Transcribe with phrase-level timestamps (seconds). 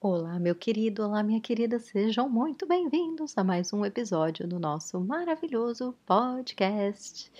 [0.00, 5.00] Olá, meu querido, olá, minha querida, sejam muito bem-vindos a mais um episódio do nosso
[5.00, 7.32] maravilhoso podcast.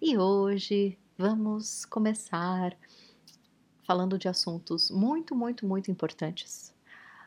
[0.00, 2.74] E hoje vamos começar
[3.82, 6.74] falando de assuntos muito, muito, muito importantes.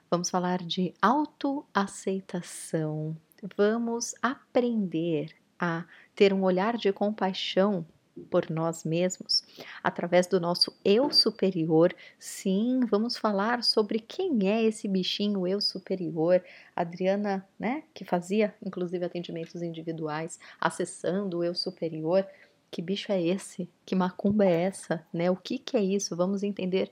[0.09, 3.15] Vamos falar de autoaceitação.
[3.55, 5.85] Vamos aprender a
[6.15, 7.85] ter um olhar de compaixão
[8.19, 9.43] por nós mesmos,
[9.83, 11.95] através do nosso eu superior.
[12.17, 16.43] Sim, vamos falar sobre quem é esse bichinho eu superior.
[16.75, 22.25] Adriana, né, que fazia inclusive atendimentos individuais, acessando o eu superior.
[22.71, 23.67] Que bicho é esse?
[23.85, 25.31] Que macumba é essa, né?
[25.31, 26.15] O que que é isso?
[26.15, 26.91] Vamos entender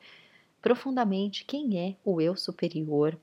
[0.62, 3.18] profundamente quem é o eu superior.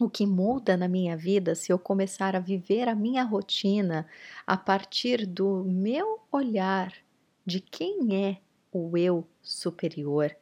[0.00, 4.06] O que muda na minha vida se eu começar a viver a minha rotina
[4.46, 6.90] a partir do meu olhar
[7.44, 8.38] de quem é
[8.72, 10.34] o eu superior,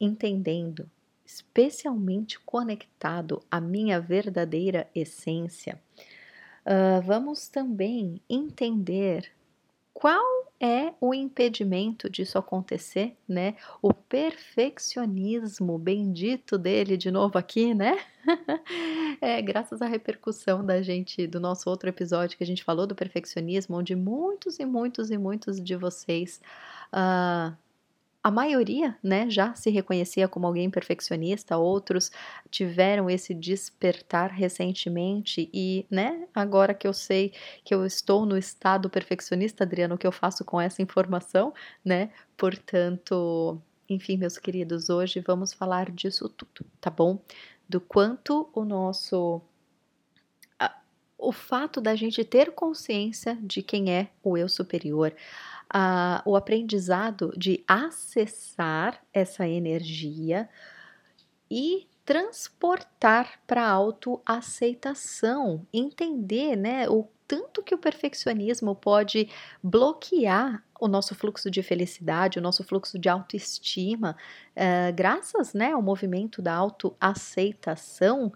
[0.00, 0.88] entendendo,
[1.24, 5.80] especialmente conectado à minha verdadeira essência.
[6.64, 9.35] Uh, vamos também entender
[9.98, 13.56] qual é o impedimento disso acontecer, né?
[13.80, 17.98] O perfeccionismo bendito dele de novo aqui, né?
[19.22, 22.94] é, graças à repercussão da gente do nosso outro episódio que a gente falou do
[22.94, 26.42] perfeccionismo, onde muitos e muitos e muitos de vocês
[26.92, 27.56] uh,
[28.26, 32.10] a maioria, né, já se reconhecia como alguém perfeccionista, outros
[32.50, 37.32] tiveram esse despertar recentemente e, né, agora que eu sei
[37.64, 41.54] que eu estou no estado perfeccionista, Adriano, o que eu faço com essa informação,
[41.84, 42.10] né?
[42.36, 47.22] Portanto, enfim, meus queridos, hoje vamos falar disso tudo, tá bom?
[47.68, 49.40] Do quanto o nosso
[51.18, 55.14] o fato da gente ter consciência de quem é o eu superior,
[55.72, 60.48] a, o aprendizado de acessar essa energia
[61.50, 69.28] e transportar para a autoaceitação, entender né, o tanto que o perfeccionismo pode
[69.60, 74.16] bloquear o nosso fluxo de felicidade, o nosso fluxo de autoestima,
[74.56, 78.32] uh, graças né, ao movimento da autoaceitação.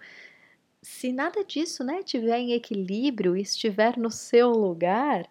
[0.82, 5.28] Se nada disso né, tiver em equilíbrio e estiver no seu lugar,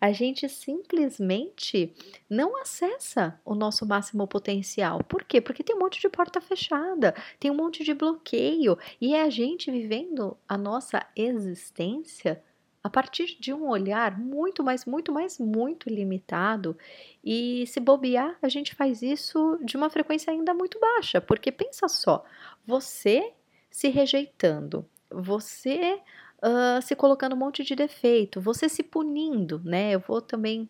[0.00, 1.94] a gente simplesmente
[2.28, 5.04] não acessa o nosso máximo potencial.
[5.04, 5.40] Por quê?
[5.40, 9.30] Porque tem um monte de porta fechada, tem um monte de bloqueio e é a
[9.30, 12.42] gente vivendo a nossa existência
[12.82, 16.76] a partir de um olhar muito mais, muito mais, muito limitado.
[17.22, 21.88] E se bobear, a gente faz isso de uma frequência ainda muito baixa, porque pensa
[21.88, 22.24] só,
[22.66, 23.34] você
[23.70, 26.00] se rejeitando, você
[26.42, 29.92] uh, se colocando um monte de defeito, você se punindo, né?
[29.92, 30.68] Eu vou também.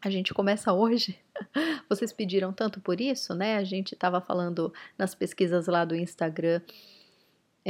[0.00, 1.18] A gente começa hoje.
[1.88, 3.56] Vocês pediram tanto por isso, né?
[3.56, 6.60] A gente estava falando nas pesquisas lá do Instagram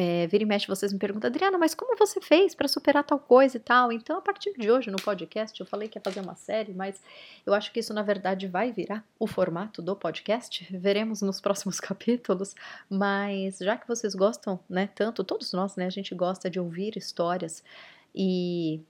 [0.00, 3.18] é, vira e mexe, vocês me perguntam, Adriana, mas como você fez para superar tal
[3.18, 3.90] coisa e tal?
[3.90, 7.02] Então, a partir de hoje, no podcast, eu falei que ia fazer uma série, mas
[7.44, 10.64] eu acho que isso, na verdade, vai virar o formato do podcast.
[10.70, 12.54] Veremos nos próximos capítulos.
[12.88, 16.96] Mas já que vocês gostam, né, tanto, todos nós, né, a gente gosta de ouvir
[16.96, 17.64] histórias
[18.14, 18.80] e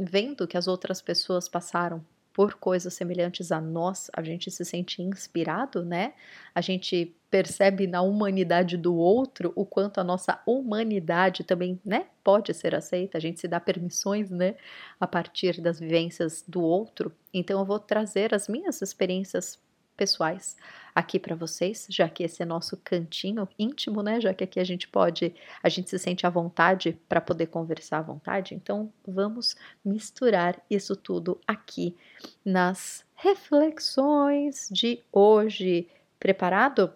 [0.00, 2.02] vendo que as outras pessoas passaram
[2.34, 6.14] por coisas semelhantes a nós, a gente se sente inspirado, né?
[6.52, 12.52] A gente percebe na humanidade do outro o quanto a nossa humanidade também, né, pode
[12.54, 13.18] ser aceita.
[13.18, 14.54] A gente se dá permissões, né,
[15.00, 17.12] a partir das vivências do outro.
[17.32, 19.60] Então eu vou trazer as minhas experiências
[19.96, 20.56] pessoais
[20.94, 24.20] aqui para vocês, já que esse é nosso cantinho íntimo, né?
[24.20, 27.98] Já que aqui a gente pode, a gente se sente à vontade para poder conversar
[27.98, 28.54] à vontade.
[28.54, 31.96] Então, vamos misturar isso tudo aqui
[32.44, 35.88] nas reflexões de hoje.
[36.20, 36.92] Preparado?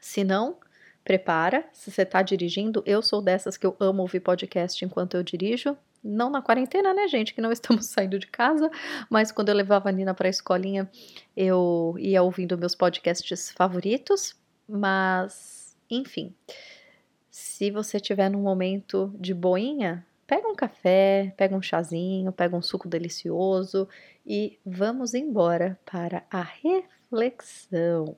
[0.00, 0.56] Se não,
[1.02, 1.68] prepara.
[1.72, 5.76] Se você está dirigindo, eu sou dessas que eu amo ouvir podcast enquanto eu dirijo
[6.02, 8.70] não na quarentena, né, gente, que não estamos saindo de casa,
[9.10, 10.90] mas quando eu levava a Nina para a escolinha,
[11.36, 14.36] eu ia ouvindo meus podcasts favoritos,
[14.68, 16.34] mas enfim.
[17.30, 22.62] Se você tiver num momento de boinha, pega um café, pega um chazinho, pega um
[22.62, 23.88] suco delicioso
[24.26, 28.16] e vamos embora para a reflexão.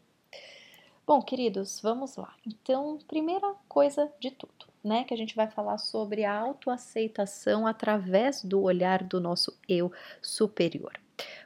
[1.07, 2.35] Bom, queridos, vamos lá.
[2.47, 8.43] Então, primeira coisa de tudo né, que a gente vai falar sobre a autoaceitação através
[8.43, 9.93] do olhar do nosso eu
[10.23, 10.93] superior.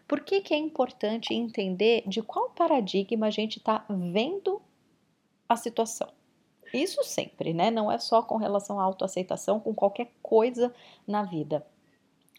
[0.06, 4.60] Por que, que é importante entender de qual paradigma a gente está vendo
[5.48, 6.08] a situação?
[6.72, 7.70] Isso sempre, né?
[7.70, 10.75] Não é só com relação à autoaceitação, com qualquer coisa
[11.06, 11.64] na vida.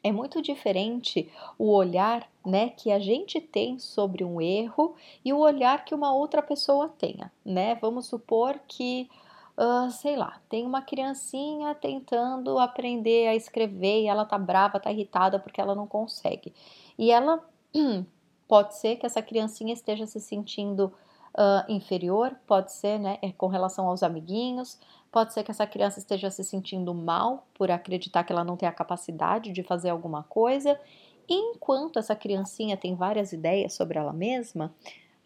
[0.03, 5.39] É muito diferente o olhar, né, que a gente tem sobre um erro e o
[5.39, 7.73] olhar que uma outra pessoa tenha, né?
[7.75, 9.09] Vamos supor que
[9.57, 14.91] uh, sei lá, tem uma criancinha tentando aprender a escrever e ela tá brava, tá
[14.91, 16.53] irritada porque ela não consegue.
[16.97, 17.43] E ela
[18.47, 20.93] pode ser que essa criancinha esteja se sentindo
[21.35, 24.79] uh, inferior, pode ser, né, é com relação aos amiguinhos,
[25.11, 28.67] pode ser que essa criança esteja se sentindo mal por acreditar que ela não tem
[28.67, 30.79] a capacidade de fazer alguma coisa.
[31.27, 34.73] Enquanto essa criancinha tem várias ideias sobre ela mesma,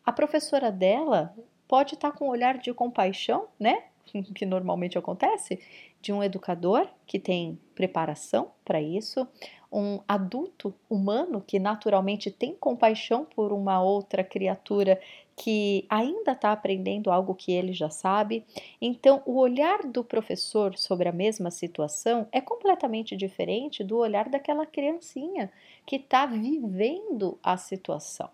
[0.06, 1.34] a professora dela
[1.68, 3.84] pode estar com um olhar de compaixão, né?
[4.34, 5.60] Que normalmente acontece,
[6.02, 9.28] de um educador que tem preparação para isso,
[9.72, 15.00] um adulto humano que naturalmente tem compaixão por uma outra criatura
[15.36, 18.46] que ainda está aprendendo algo que ele já sabe.
[18.82, 24.66] Então, o olhar do professor sobre a mesma situação é completamente diferente do olhar daquela
[24.66, 25.50] criancinha
[25.86, 28.30] que está vivendo a situação,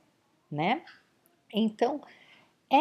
[0.50, 0.81] né?
[1.54, 2.01] Então,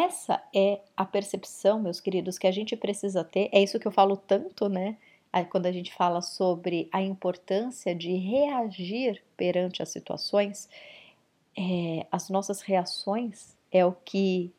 [0.03, 3.49] essa é a percepção, meus queridos, que a gente precisa ter.
[3.51, 4.97] É isso que eu falo tanto, né?
[5.49, 10.69] Quando a gente fala sobre a importância de reagir perante as situações,
[11.57, 14.51] é, as nossas reações é o que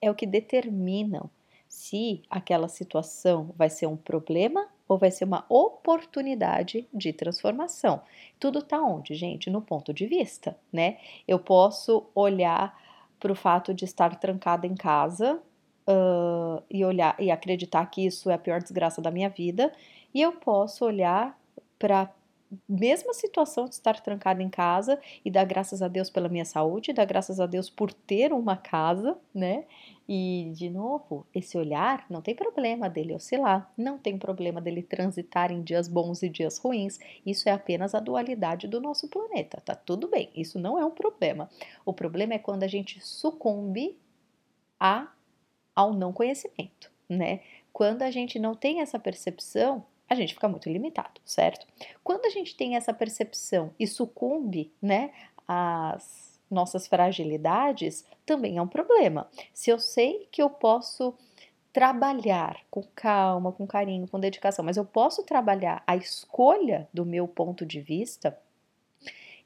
[0.00, 1.30] é o que determinam
[1.68, 8.02] se aquela situação vai ser um problema ou vai ser uma oportunidade de transformação.
[8.38, 9.50] Tudo está onde, gente?
[9.50, 10.98] No ponto de vista, né?
[11.26, 12.78] Eu posso olhar
[13.18, 15.40] para o fato de estar trancada em casa
[15.88, 19.72] uh, e olhar e acreditar que isso é a pior desgraça da minha vida,
[20.14, 21.38] e eu posso olhar
[21.78, 22.10] para
[22.68, 26.92] mesma situação de estar trancada em casa e dar graças a Deus pela minha saúde,
[26.92, 29.64] dar graças a Deus por ter uma casa, né?
[30.08, 35.50] E de novo, esse olhar não tem problema dele oscilar, não tem problema dele transitar
[35.50, 36.98] em dias bons e dias ruins.
[37.24, 40.30] Isso é apenas a dualidade do nosso planeta, tá tudo bem.
[40.34, 41.48] Isso não é um problema.
[41.84, 43.98] O problema é quando a gente sucumbe
[44.78, 45.12] a
[45.74, 47.40] ao não conhecimento, né?
[47.72, 51.66] Quando a gente não tem essa percepção a gente fica muito limitado, certo?
[52.02, 55.12] Quando a gente tem essa percepção e sucumbe, né,
[55.46, 59.28] às nossas fragilidades, também é um problema.
[59.52, 61.14] Se eu sei que eu posso
[61.72, 67.28] trabalhar com calma, com carinho, com dedicação, mas eu posso trabalhar a escolha do meu
[67.28, 68.38] ponto de vista,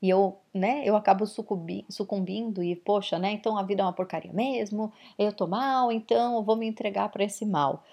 [0.03, 3.93] e eu, né, eu acabo sucumbi, sucumbindo e, poxa, né, então a vida é uma
[3.93, 7.85] porcaria mesmo, eu tô mal, então eu vou me entregar para esse mal.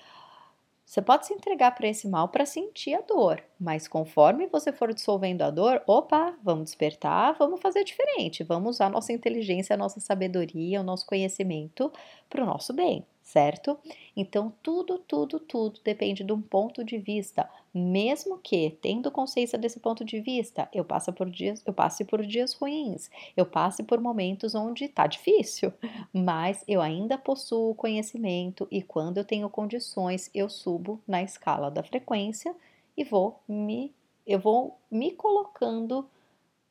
[0.88, 4.94] Você pode se entregar para esse mal para sentir a dor, mas conforme você for
[4.94, 10.00] dissolvendo a dor, opa, vamos despertar, vamos fazer diferente, vamos usar nossa inteligência, a nossa
[10.00, 11.92] sabedoria, o nosso conhecimento
[12.30, 13.78] para o nosso bem certo?
[14.16, 17.50] Então, tudo, tudo, tudo depende de um ponto de vista.
[17.78, 22.26] Mesmo que, tendo consciência desse ponto de vista, eu passe por dias, eu passe por
[22.26, 25.72] dias ruins, eu passe por momentos onde tá difícil,
[26.12, 31.84] mas eu ainda possuo conhecimento e quando eu tenho condições, eu subo na escala da
[31.84, 32.56] frequência
[32.98, 33.94] e vou me
[34.26, 36.06] eu vou me colocando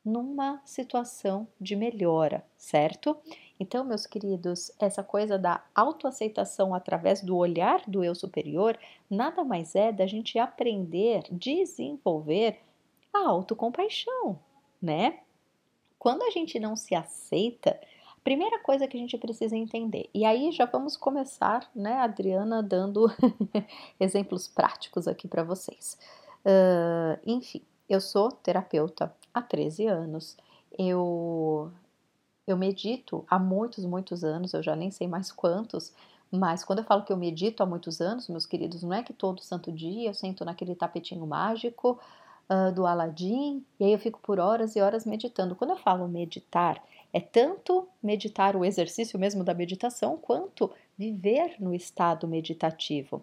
[0.04, 3.16] numa situação de melhora, certo?
[3.58, 8.78] Então, meus queridos, essa coisa da autoaceitação através do olhar do eu superior
[9.10, 12.58] nada mais é da gente aprender, desenvolver
[13.12, 14.38] a autocompaixão,
[14.80, 15.20] né?
[15.98, 20.24] Quando a gente não se aceita, a primeira coisa que a gente precisa entender, e
[20.24, 23.10] aí já vamos começar, né, Adriana, dando
[23.98, 25.98] exemplos práticos aqui para vocês.
[26.44, 30.36] Uh, enfim, eu sou terapeuta há 13 anos.
[30.78, 31.72] Eu
[32.46, 35.92] eu medito há muitos, muitos anos, eu já nem sei mais quantos,
[36.30, 39.12] mas quando eu falo que eu medito há muitos anos, meus queridos, não é que
[39.12, 41.98] todo santo dia eu sento naquele tapetinho mágico
[42.50, 45.54] uh, do Aladim e aí eu fico por horas e horas meditando.
[45.54, 51.74] Quando eu falo meditar, é tanto meditar o exercício mesmo da meditação, quanto viver no
[51.74, 53.22] estado meditativo.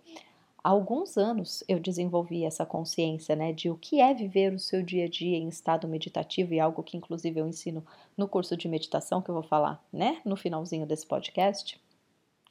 [0.63, 4.81] Há alguns anos eu desenvolvi essa consciência, né, de o que é viver o seu
[4.81, 7.85] dia a dia em estado meditativo e algo que inclusive eu ensino
[8.17, 11.77] no curso de meditação que eu vou falar, né, no finalzinho desse podcast.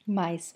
[0.05, 0.53] Mas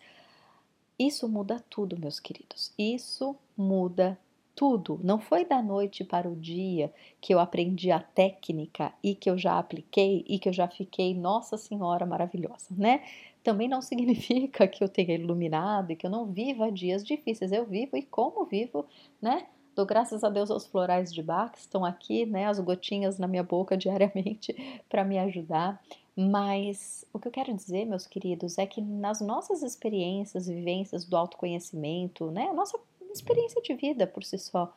[0.99, 2.71] isso muda tudo, meus queridos.
[2.77, 4.19] Isso muda
[4.55, 4.99] tudo.
[5.03, 9.37] Não foi da noite para o dia que eu aprendi a técnica e que eu
[9.37, 13.03] já apliquei e que eu já fiquei, nossa senhora, maravilhosa, né?
[13.47, 17.53] Também não significa que eu tenha iluminado e que eu não viva dias difíceis.
[17.53, 18.85] Eu vivo e como vivo,
[19.21, 19.47] né?
[19.73, 22.47] Dou graças a Deus aos florais de Bach que estão aqui, né?
[22.47, 25.81] As gotinhas na minha boca diariamente para me ajudar.
[26.13, 31.15] Mas o que eu quero dizer, meus queridos, é que nas nossas experiências, vivências do
[31.15, 32.49] autoconhecimento, né?
[32.49, 32.77] A nossa
[33.13, 34.73] experiência de vida por si só,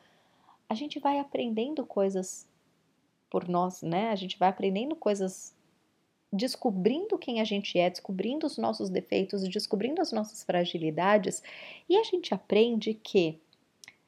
[0.69, 2.47] a gente vai aprendendo coisas
[3.29, 4.11] por nós, né?
[4.11, 5.53] A gente vai aprendendo coisas
[6.31, 11.43] descobrindo quem a gente é, descobrindo os nossos defeitos, descobrindo as nossas fragilidades,
[11.89, 13.39] e a gente aprende que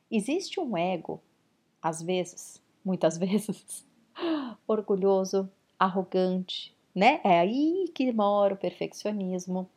[0.09, 1.21] existe um ego,
[1.81, 3.85] às vezes, muitas vezes,
[4.65, 7.19] orgulhoso, arrogante, né?
[7.23, 9.69] É aí que mora o perfeccionismo,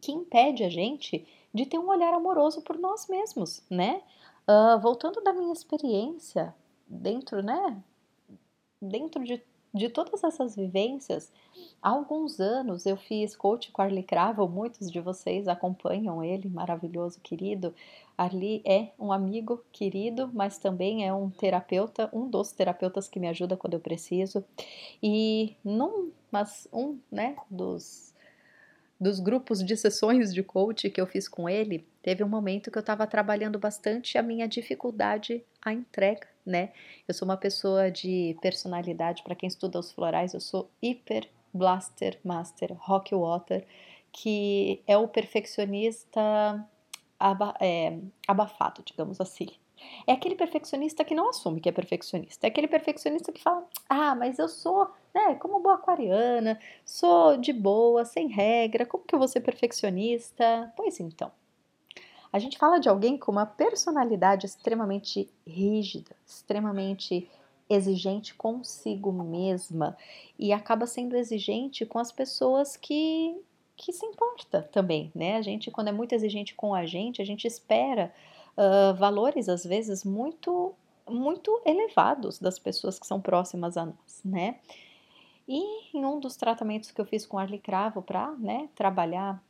[0.00, 4.02] que impede a gente de ter um olhar amoroso por nós mesmos, né?
[4.46, 6.54] Uh, voltando da minha experiência
[6.86, 7.82] dentro, né?
[8.80, 11.32] Dentro de de todas essas vivências,
[11.80, 17.20] há alguns anos eu fiz coach com Arli Cravo, muitos de vocês acompanham ele, maravilhoso,
[17.20, 17.74] querido.
[18.18, 23.28] Arli é um amigo querido, mas também é um terapeuta, um dos terapeutas que me
[23.28, 24.44] ajuda quando eu preciso.
[25.02, 28.10] E num, mas um, né, dos
[29.00, 32.76] dos grupos de sessões de coach que eu fiz com ele, teve um momento que
[32.76, 36.72] eu estava trabalhando bastante a minha dificuldade à entrega, né?
[37.06, 42.18] Eu sou uma pessoa de personalidade, para quem estuda os florais, eu sou hiper blaster
[42.24, 43.66] master rock water,
[44.12, 46.20] que é o perfeccionista
[47.18, 49.48] aba, é, abafado, digamos assim.
[50.06, 52.46] É aquele perfeccionista que não assume que é perfeccionista.
[52.46, 57.52] É aquele perfeccionista que fala: ah, mas eu sou, né, como boa aquariana, sou de
[57.52, 60.72] boa, sem regra, como que eu vou ser perfeccionista?
[60.76, 61.32] Pois então.
[62.32, 67.28] A gente fala de alguém com uma personalidade extremamente rígida, extremamente
[67.68, 69.96] exigente consigo mesma
[70.38, 73.40] e acaba sendo exigente com as pessoas que
[73.76, 75.36] que se importa também, né?
[75.36, 78.12] A gente quando é muito exigente com a gente, a gente espera
[78.56, 80.74] uh, valores às vezes muito
[81.08, 84.56] muito elevados das pessoas que são próximas a nós, né?
[85.48, 89.42] E em um dos tratamentos que eu fiz com Arli Cravo para né, trabalhar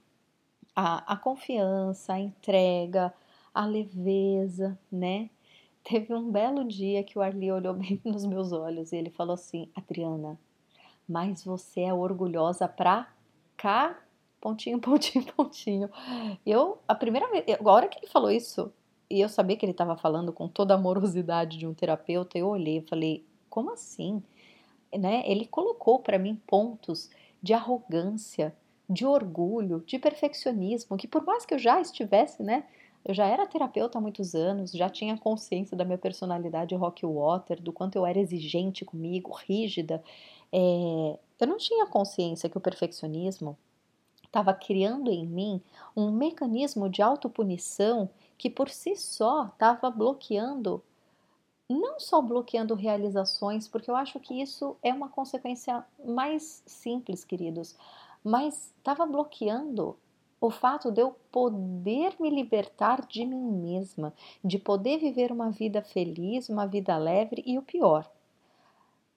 [0.74, 3.12] a, a confiança, a entrega,
[3.54, 5.30] a leveza, né?
[5.82, 9.34] Teve um belo dia que o Arli olhou bem nos meus olhos e ele falou
[9.34, 10.38] assim: Adriana,
[11.08, 13.12] mas você é orgulhosa pra
[13.56, 13.98] cá,
[14.40, 15.90] pontinho, pontinho, pontinho.
[16.46, 18.72] Eu, a primeira vez, a hora que ele falou isso,
[19.08, 22.46] e eu sabia que ele estava falando com toda a amorosidade de um terapeuta, eu
[22.48, 24.22] olhei e falei, como assim?
[24.96, 25.24] Né?
[25.26, 27.10] Ele colocou para mim pontos
[27.42, 28.54] de arrogância,
[28.90, 32.64] de orgulho, de perfeccionismo, que por mais que eu já estivesse, né?
[33.04, 37.62] Eu já era terapeuta há muitos anos, já tinha consciência da minha personalidade rock water,
[37.62, 40.02] do quanto eu era exigente comigo, rígida.
[40.52, 43.56] É, eu não tinha consciência que o perfeccionismo
[44.26, 45.62] estava criando em mim
[45.97, 50.82] um mecanismo de autopunição que por si só estava bloqueando,
[51.68, 57.76] não só bloqueando realizações, porque eu acho que isso é uma consequência mais simples, queridos,
[58.24, 59.96] mas estava bloqueando
[60.40, 65.82] o fato de eu poder me libertar de mim mesma, de poder viver uma vida
[65.82, 68.10] feliz, uma vida leve e o pior,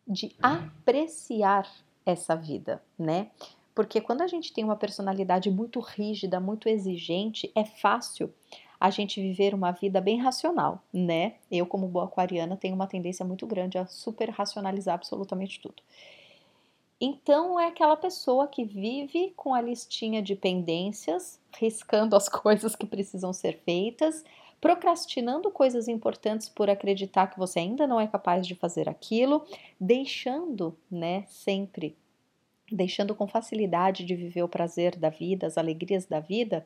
[0.06, 1.70] de apreciar
[2.06, 3.32] essa vida, né?
[3.74, 8.32] Porque quando a gente tem uma personalidade muito rígida, muito exigente, é fácil
[8.80, 11.36] a gente viver uma vida bem racional, né?
[11.50, 15.82] Eu, como boa aquariana, tenho uma tendência muito grande a super racionalizar absolutamente tudo.
[17.00, 22.86] Então, é aquela pessoa que vive com a listinha de pendências, riscando as coisas que
[22.86, 24.24] precisam ser feitas,
[24.62, 29.46] procrastinando coisas importantes por acreditar que você ainda não é capaz de fazer aquilo,
[29.78, 31.98] deixando, né, sempre,
[32.72, 36.66] deixando com facilidade de viver o prazer da vida, as alegrias da vida,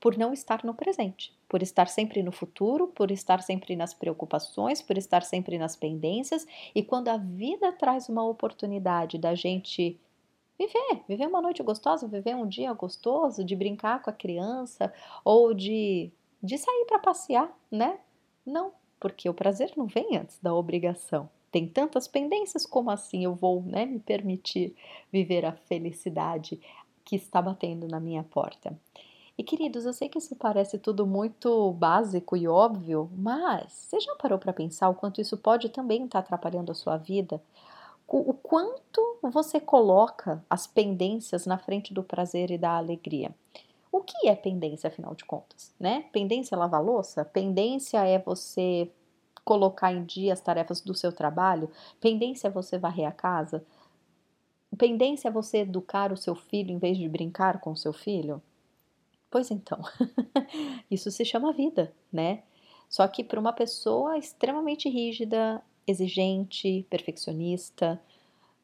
[0.00, 4.82] por não estar no presente, por estar sempre no futuro, por estar sempre nas preocupações,
[4.82, 6.46] por estar sempre nas pendências.
[6.74, 9.98] E quando a vida traz uma oportunidade da gente
[10.58, 14.92] viver, viver uma noite gostosa, viver um dia gostoso, de brincar com a criança
[15.24, 16.10] ou de,
[16.42, 17.98] de sair para passear, né?
[18.44, 21.28] Não, porque o prazer não vem antes da obrigação.
[21.50, 24.74] Tem tantas pendências como assim eu vou né, me permitir
[25.10, 26.60] viver a felicidade
[27.04, 28.78] que está batendo na minha porta.
[29.38, 34.14] E queridos, eu sei que isso parece tudo muito básico e óbvio, mas você já
[34.16, 37.42] parou para pensar o quanto isso pode também estar tá atrapalhando a sua vida?
[38.08, 43.34] O quanto você coloca as pendências na frente do prazer e da alegria?
[43.92, 45.74] O que é pendência, afinal de contas?
[45.78, 46.04] Né?
[46.12, 47.24] Pendência é lavar louça?
[47.24, 48.90] Pendência é você
[49.44, 51.70] colocar em dia as tarefas do seu trabalho?
[52.00, 53.64] Pendência é você varrer a casa?
[54.78, 58.40] Pendência é você educar o seu filho em vez de brincar com o seu filho?
[59.30, 59.80] Pois então,
[60.90, 62.42] isso se chama vida, né?
[62.88, 68.00] Só que para uma pessoa extremamente rígida, exigente, perfeccionista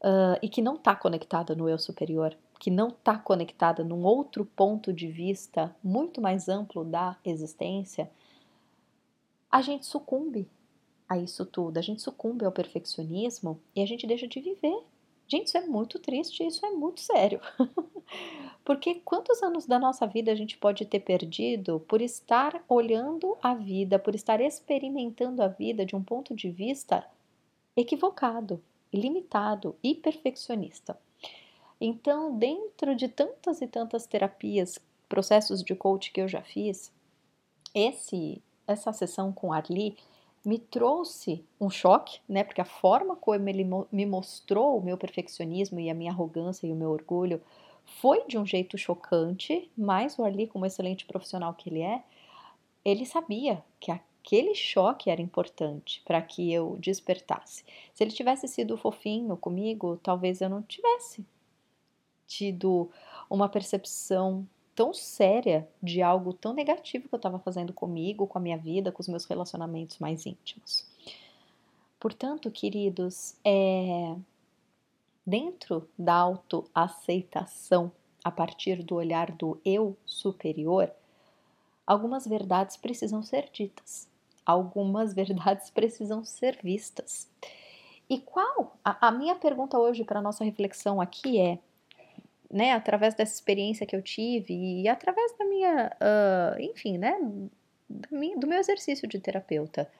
[0.00, 4.44] uh, e que não está conectada no eu superior, que não está conectada num outro
[4.44, 8.10] ponto de vista muito mais amplo da existência,
[9.50, 10.48] a gente sucumbe
[11.08, 14.82] a isso tudo, a gente sucumbe ao perfeccionismo e a gente deixa de viver
[15.32, 17.40] Gente, isso é muito triste, isso é muito sério.
[18.62, 23.54] Porque quantos anos da nossa vida a gente pode ter perdido por estar olhando a
[23.54, 27.02] vida, por estar experimentando a vida de um ponto de vista
[27.74, 28.62] equivocado,
[28.92, 31.00] limitado e perfeccionista?
[31.80, 36.92] Então, dentro de tantas e tantas terapias, processos de coach que eu já fiz,
[37.74, 39.96] esse essa sessão com Arli
[40.44, 42.42] me trouxe um choque, né?
[42.42, 46.72] Porque a forma como ele me mostrou o meu perfeccionismo e a minha arrogância e
[46.72, 47.40] o meu orgulho
[47.84, 52.02] foi de um jeito chocante, mas o Arli, como excelente profissional que ele é,
[52.84, 57.64] ele sabia que aquele choque era importante para que eu despertasse.
[57.92, 61.24] Se ele tivesse sido fofinho comigo, talvez eu não tivesse
[62.26, 62.90] tido
[63.28, 68.40] uma percepção tão séria de algo tão negativo que eu estava fazendo comigo, com a
[68.40, 70.86] minha vida, com os meus relacionamentos mais íntimos.
[72.00, 74.16] Portanto, queridos, é,
[75.24, 77.92] dentro da autoaceitação,
[78.24, 80.90] a partir do olhar do eu superior,
[81.86, 84.08] algumas verdades precisam ser ditas,
[84.44, 87.28] algumas verdades precisam ser vistas.
[88.08, 88.76] E qual?
[88.84, 91.58] A, a minha pergunta hoje para nossa reflexão aqui é:
[92.52, 97.18] né, através dessa experiência que eu tive e através da minha, uh, enfim, né,
[97.88, 99.90] do meu exercício de terapeuta,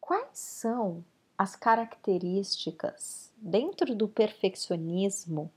[0.00, 1.04] quais são
[1.36, 5.50] as características dentro do perfeccionismo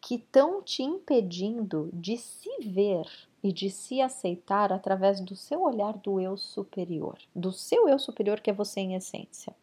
[0.00, 3.06] que estão te impedindo de se ver
[3.42, 8.40] e de se aceitar através do seu olhar do eu superior, do seu eu superior
[8.40, 9.54] que é você em essência.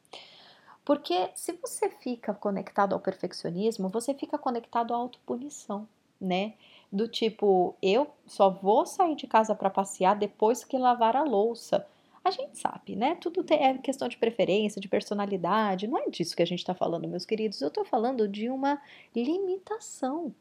[0.89, 5.87] Porque se você fica conectado ao perfeccionismo, você fica conectado à autopunição,
[6.19, 6.55] né?
[6.91, 11.85] Do tipo, eu só vou sair de casa para passear depois que lavar a louça.
[12.23, 13.13] A gente sabe, né?
[13.13, 15.87] Tudo é questão de preferência, de personalidade.
[15.87, 17.61] Não é disso que a gente está falando, meus queridos.
[17.61, 18.81] Eu estou falando de uma
[19.15, 20.33] limitação.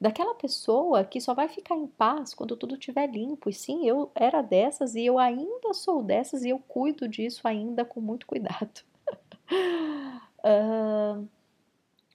[0.00, 3.50] Daquela pessoa que só vai ficar em paz quando tudo estiver limpo.
[3.50, 7.84] E sim, eu era dessas e eu ainda sou dessas e eu cuido disso ainda
[7.84, 8.88] com muito cuidado.
[10.44, 11.28] Uh,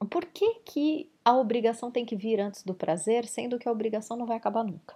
[0.10, 4.18] por que, que a obrigação tem que vir antes do prazer, sendo que a obrigação
[4.18, 4.96] não vai acabar nunca?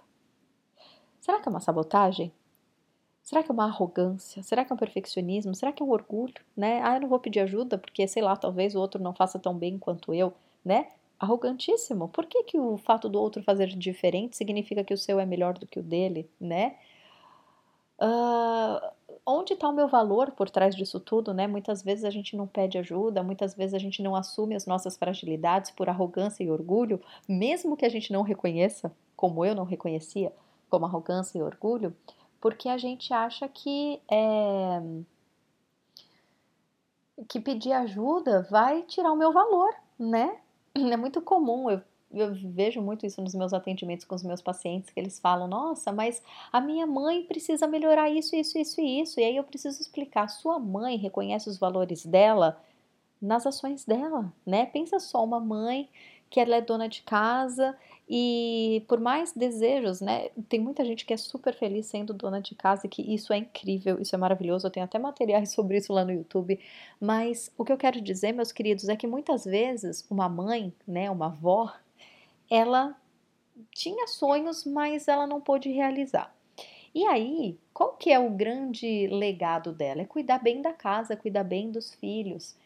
[1.20, 2.32] Será que é uma sabotagem?
[3.22, 4.42] Será que é uma arrogância?
[4.42, 5.54] Será que é um perfeccionismo?
[5.54, 6.80] Será que é um orgulho, né?
[6.82, 9.54] Ah, eu não vou pedir ajuda porque, sei lá, talvez o outro não faça tão
[9.56, 10.32] bem quanto eu,
[10.64, 10.88] né?
[11.18, 12.08] Arrogantíssimo.
[12.08, 15.58] Por que, que o fato do outro fazer diferente significa que o seu é melhor
[15.58, 16.76] do que o dele, né?
[18.00, 18.80] Uh,
[19.26, 21.46] onde está o meu valor por trás disso tudo, né?
[21.46, 24.96] Muitas vezes a gente não pede ajuda, muitas vezes a gente não assume as nossas
[24.96, 30.32] fragilidades por arrogância e orgulho, mesmo que a gente não reconheça, como eu não reconhecia,
[30.68, 31.94] como arrogância e orgulho,
[32.40, 34.80] porque a gente acha que é,
[37.28, 40.38] que pedir ajuda vai tirar o meu valor, né?
[40.74, 44.90] É muito comum eu eu vejo muito isso nos meus atendimentos com os meus pacientes,
[44.90, 49.20] que eles falam: Nossa, mas a minha mãe precisa melhorar isso, isso, isso e isso.
[49.20, 52.60] E aí eu preciso explicar: sua mãe reconhece os valores dela
[53.20, 54.66] nas ações dela, né?
[54.66, 55.88] Pensa só, uma mãe
[56.30, 57.76] que ela é dona de casa
[58.08, 60.30] e por mais desejos, né?
[60.48, 63.38] Tem muita gente que é super feliz sendo dona de casa e que isso é
[63.38, 64.66] incrível, isso é maravilhoso.
[64.66, 66.58] Eu tenho até materiais sobre isso lá no YouTube.
[67.00, 71.10] Mas o que eu quero dizer, meus queridos, é que muitas vezes uma mãe, né,
[71.10, 71.72] uma avó,
[72.50, 72.96] ela
[73.72, 76.34] tinha sonhos, mas ela não pôde realizar.
[76.94, 80.02] E aí, qual que é o grande legado dela?
[80.02, 82.56] É cuidar bem da casa, cuidar bem dos filhos.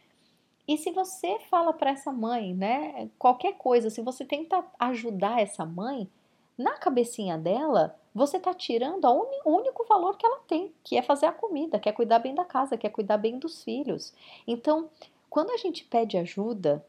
[0.67, 5.67] E se você fala para essa mãe, né, qualquer coisa, se você tenta ajudar essa
[5.67, 6.09] mãe,
[6.57, 11.27] na cabecinha dela, você está tirando o único valor que ela tem, que é fazer
[11.27, 14.15] a comida, que é cuidar bem da casa, que é cuidar bem dos filhos.
[14.47, 14.89] Então,
[15.29, 16.85] quando a gente pede ajuda,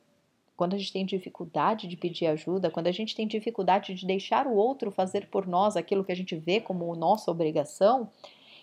[0.56, 4.48] quando a gente tem dificuldade de pedir ajuda, quando a gente tem dificuldade de deixar
[4.48, 8.10] o outro fazer por nós aquilo que a gente vê como nossa obrigação,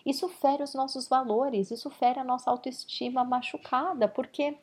[0.05, 4.57] isso fere os nossos valores, isso fere a nossa autoestima machucada, porque,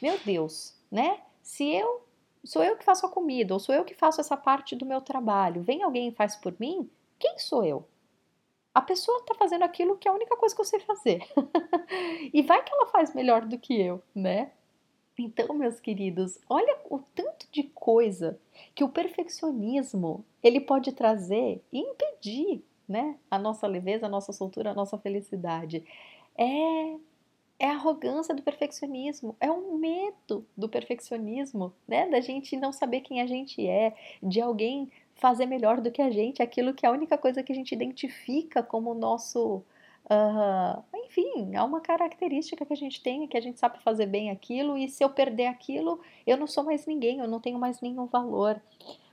[0.00, 1.20] meu Deus, né?
[1.42, 2.02] Se eu
[2.44, 5.00] sou eu que faço a comida, ou sou eu que faço essa parte do meu
[5.00, 7.86] trabalho, vem alguém e faz por mim, quem sou eu?
[8.74, 11.22] A pessoa está fazendo aquilo que é a única coisa que eu sei fazer.
[12.32, 14.52] e vai que ela faz melhor do que eu, né?
[15.22, 18.40] Então, meus queridos, olha o tanto de coisa
[18.74, 23.16] que o perfeccionismo ele pode trazer e impedir, né?
[23.30, 25.84] A nossa leveza, a nossa soltura, a nossa felicidade.
[26.38, 26.96] É
[27.58, 32.08] é a arrogância do perfeccionismo, é o medo do perfeccionismo, né?
[32.08, 36.10] Da gente não saber quem a gente é, de alguém fazer melhor do que a
[36.10, 39.62] gente, aquilo que é a única coisa que a gente identifica como nosso
[40.10, 44.30] Uh, enfim, é uma característica que a gente tem, que a gente sabe fazer bem
[44.30, 47.80] aquilo, e se eu perder aquilo, eu não sou mais ninguém, eu não tenho mais
[47.80, 48.60] nenhum valor.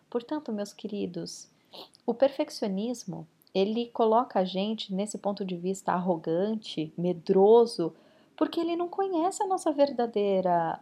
[0.10, 1.48] Portanto, meus queridos,
[2.06, 7.94] o perfeccionismo, ele coloca a gente nesse ponto de vista arrogante, medroso,
[8.36, 10.80] porque ele não conhece a nossa verdadeira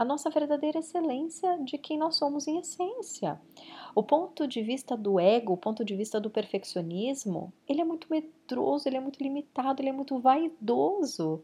[0.00, 3.38] a nossa verdadeira excelência de quem nós somos em essência.
[3.94, 8.06] O ponto de vista do ego, o ponto de vista do perfeccionismo, ele é muito
[8.10, 11.42] medroso, ele é muito limitado, ele é muito vaidoso.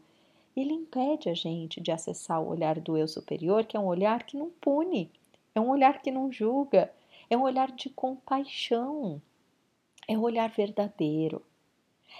[0.55, 4.23] Ele impede a gente de acessar o olhar do eu superior, que é um olhar
[4.23, 5.11] que não pune,
[5.53, 6.91] é um olhar que não julga,
[7.29, 9.21] é um olhar de compaixão,
[10.07, 11.43] é um olhar verdadeiro.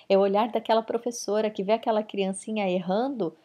[0.08, 3.36] É o olhar daquela professora que vê aquela criancinha errando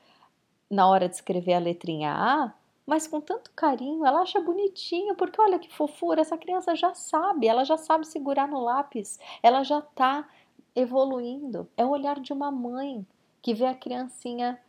[0.68, 2.52] na hora de escrever a letrinha A
[2.92, 7.46] mas com tanto carinho, ela acha bonitinho, porque olha que fofura, essa criança já sabe,
[7.46, 10.28] ela já sabe segurar no lápis, ela já está
[10.76, 11.66] evoluindo.
[11.74, 13.06] É o olhar de uma mãe
[13.40, 14.60] que vê a criancinha,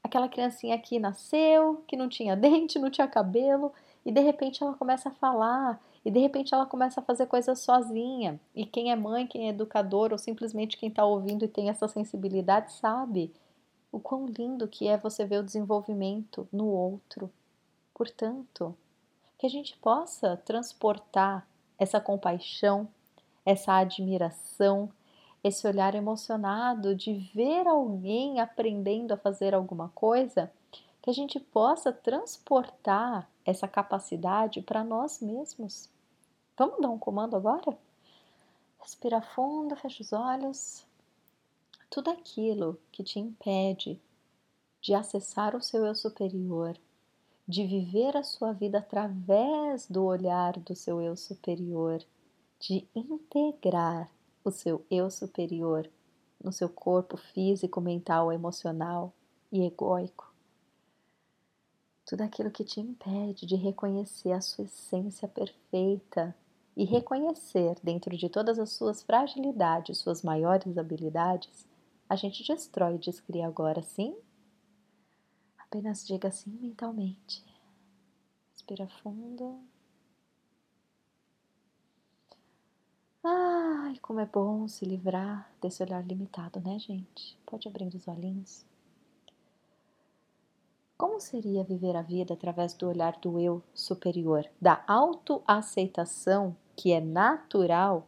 [0.00, 3.72] aquela criancinha que nasceu, que não tinha dente, não tinha cabelo,
[4.06, 7.58] e de repente ela começa a falar, e de repente ela começa a fazer coisas
[7.58, 8.40] sozinha.
[8.54, 11.88] E quem é mãe, quem é educador, ou simplesmente quem está ouvindo e tem essa
[11.88, 13.32] sensibilidade, sabe
[13.90, 17.28] o quão lindo que é você ver o desenvolvimento no outro
[18.02, 18.76] Portanto,
[19.38, 21.46] que a gente possa transportar
[21.78, 22.88] essa compaixão,
[23.46, 24.90] essa admiração,
[25.44, 30.52] esse olhar emocionado de ver alguém aprendendo a fazer alguma coisa,
[31.00, 35.88] que a gente possa transportar essa capacidade para nós mesmos.
[36.58, 37.78] Vamos dar um comando agora?
[38.80, 40.84] Respira fundo, fecha os olhos.
[41.88, 44.02] Tudo aquilo que te impede
[44.80, 46.76] de acessar o seu eu superior,
[47.46, 52.02] de viver a sua vida através do olhar do seu eu superior,
[52.60, 54.10] de integrar
[54.44, 55.88] o seu eu superior
[56.42, 59.12] no seu corpo físico, mental, emocional
[59.50, 60.32] e egóico.
[62.04, 66.34] Tudo aquilo que te impede de reconhecer a sua essência perfeita
[66.76, 71.66] e reconhecer dentro de todas as suas fragilidades, suas maiores habilidades,
[72.08, 74.14] a gente destrói e descria agora, sim?
[75.72, 77.42] Apenas diga assim mentalmente.
[78.52, 79.58] Respira fundo.
[83.24, 87.38] Ai, como é bom se livrar desse olhar limitado, né, gente?
[87.46, 88.66] Pode abrir os olhinhos.
[90.98, 97.00] Como seria viver a vida através do olhar do eu superior, da autoaceitação que é
[97.00, 98.06] natural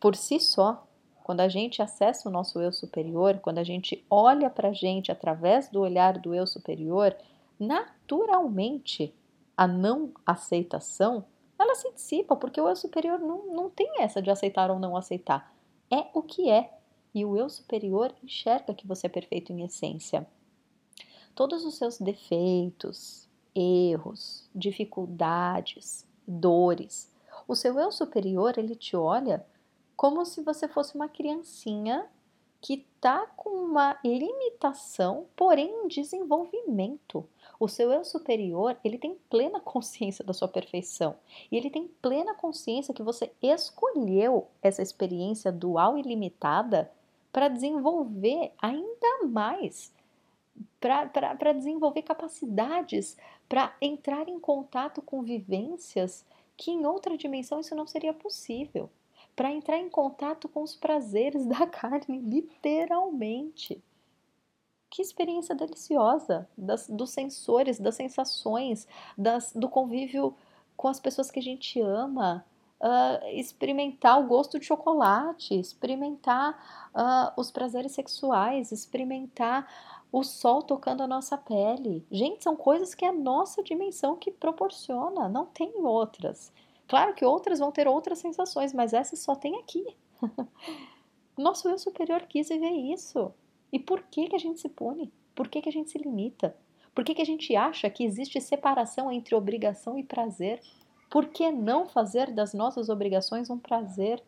[0.00, 0.88] por si só
[1.30, 5.12] quando a gente acessa o nosso eu superior, quando a gente olha para a gente
[5.12, 7.16] através do olhar do eu superior,
[7.56, 9.14] naturalmente
[9.56, 11.24] a não aceitação
[11.56, 14.96] ela se dissipa, porque o eu superior não, não tem essa de aceitar ou não
[14.96, 15.54] aceitar.
[15.88, 16.76] É o que é.
[17.14, 20.26] E o eu superior enxerga que você é perfeito em essência.
[21.32, 27.08] Todos os seus defeitos, erros, dificuldades, dores,
[27.46, 29.46] o seu eu superior ele te olha
[30.00, 32.08] como se você fosse uma criancinha
[32.58, 37.28] que está com uma limitação, porém em desenvolvimento.
[37.58, 41.16] O seu eu superior, ele tem plena consciência da sua perfeição.
[41.52, 46.90] E ele tem plena consciência que você escolheu essa experiência dual e limitada
[47.30, 49.92] para desenvolver ainda mais,
[50.80, 56.24] para desenvolver capacidades, para entrar em contato com vivências
[56.56, 58.88] que em outra dimensão isso não seria possível
[59.40, 63.82] para entrar em contato com os prazeres da carne, literalmente.
[64.90, 70.34] Que experiência deliciosa das, dos sensores, das sensações, das, do convívio
[70.76, 72.44] com as pessoas que a gente ama,
[72.82, 79.66] uh, experimentar o gosto de chocolate, experimentar uh, os prazeres sexuais, experimentar
[80.12, 82.06] o sol tocando a nossa pele.
[82.10, 86.52] Gente, são coisas que é a nossa dimensão que proporciona, não tem outras.
[86.90, 89.86] Claro que outras vão ter outras sensações, mas essa só tem aqui.
[91.38, 93.32] Nosso eu superior quis viver isso.
[93.72, 95.12] E por que, que a gente se pune?
[95.32, 96.52] Por que, que a gente se limita?
[96.92, 100.60] Por que, que a gente acha que existe separação entre obrigação e prazer?
[101.08, 104.20] Por que não fazer das nossas obrigações um prazer?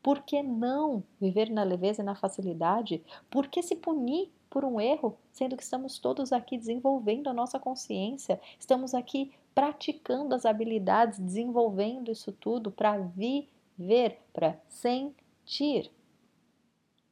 [0.00, 3.02] Por que não viver na leveza e na facilidade?
[3.28, 7.58] Por que se punir por um erro, sendo que estamos todos aqui desenvolvendo a nossa
[7.58, 15.90] consciência, estamos aqui praticando as habilidades, desenvolvendo isso tudo para viver, para sentir.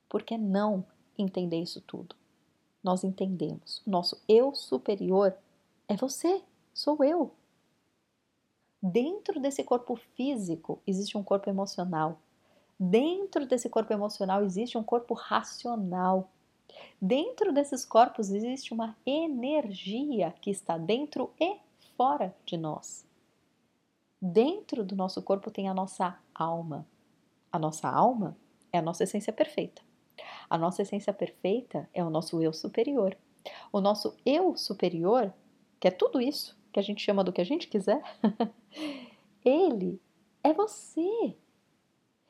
[0.08, 0.84] Por que não
[1.16, 2.16] entender isso tudo?
[2.82, 3.80] Nós entendemos.
[3.86, 5.34] O nosso eu superior
[5.88, 6.42] é você,
[6.74, 7.32] sou eu.
[8.82, 12.18] Dentro desse corpo físico existe um corpo emocional.
[12.78, 16.28] Dentro desse corpo emocional existe um corpo racional.
[17.00, 21.56] Dentro desses corpos existe uma energia que está dentro e
[21.96, 23.06] fora de nós.
[24.20, 26.86] Dentro do nosso corpo tem a nossa alma.
[27.50, 28.36] A nossa alma
[28.72, 29.82] é a nossa essência perfeita.
[30.48, 33.16] A nossa essência perfeita é o nosso eu superior.
[33.72, 35.32] O nosso eu superior,
[35.80, 38.02] que é tudo isso, que a gente chama do que a gente quiser,
[39.44, 40.00] ele
[40.42, 41.36] é você.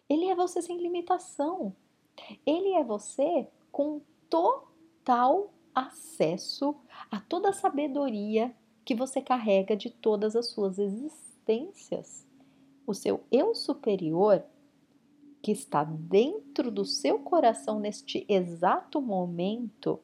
[0.09, 1.75] Ele é você sem limitação.
[2.47, 6.77] Ele é você com total acesso
[7.11, 12.27] a toda a sabedoria que você carrega de todas as suas existências.
[12.87, 14.43] O seu eu superior,
[15.41, 20.01] que está dentro do seu coração neste exato momento,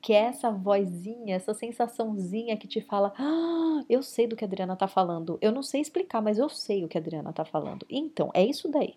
[0.00, 4.48] que é essa vozinha, essa sensaçãozinha que te fala: Ah, eu sei do que a
[4.48, 5.38] Adriana está falando.
[5.40, 7.84] Eu não sei explicar, mas eu sei o que a Adriana está falando.
[7.90, 8.94] Então, é isso daí.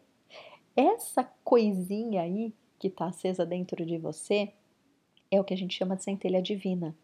[0.75, 4.53] Essa coisinha aí que está acesa dentro de você
[5.31, 6.95] é o que a gente chama de centelha divina,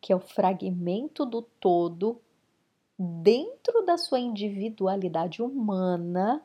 [0.00, 2.20] que é o fragmento do todo
[2.98, 6.42] dentro da sua individualidade humana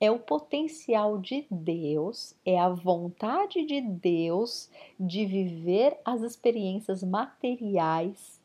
[0.00, 8.42] é o potencial de Deus, é a vontade de Deus de viver as experiências materiais